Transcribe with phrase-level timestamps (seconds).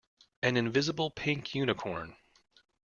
[0.41, 2.17] An invisible pink unicorn.